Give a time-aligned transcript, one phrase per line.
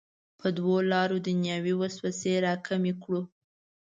[0.39, 3.21] په دوو لارو دنیوي وسوسې راکمې کړو.